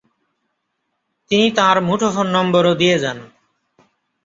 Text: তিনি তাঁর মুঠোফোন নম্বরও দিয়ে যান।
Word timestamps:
তিনি 1.31 1.47
তাঁর 1.57 1.77
মুঠোফোন 1.87 2.27
নম্বরও 2.35 2.73
দিয়ে 2.81 2.97
যান। 3.03 3.17